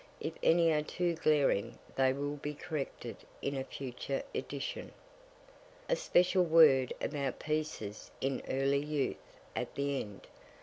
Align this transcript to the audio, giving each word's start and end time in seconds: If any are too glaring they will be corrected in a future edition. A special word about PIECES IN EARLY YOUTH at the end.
If 0.19 0.33
any 0.41 0.71
are 0.71 0.81
too 0.81 1.13
glaring 1.13 1.77
they 1.95 2.11
will 2.11 2.37
be 2.37 2.55
corrected 2.55 3.17
in 3.39 3.55
a 3.55 3.63
future 3.63 4.23
edition. 4.33 4.93
A 5.87 5.95
special 5.95 6.43
word 6.43 6.91
about 6.99 7.37
PIECES 7.37 8.09
IN 8.19 8.41
EARLY 8.47 8.83
YOUTH 8.83 9.17
at 9.55 9.75
the 9.75 10.01
end. 10.01 10.25